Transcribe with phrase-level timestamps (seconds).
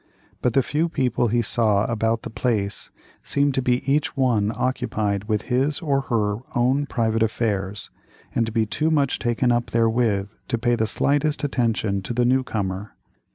[0.41, 2.89] But the few people he saw about the place
[3.21, 7.91] seemed to be each one occupied with his or her own private affairs,
[8.33, 12.25] and to be too much taken up therewith to pay the slightest attention to the
[12.25, 12.95] new comer.